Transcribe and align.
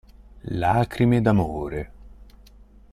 Lacrime 0.59 1.21
d'amore 1.21 1.81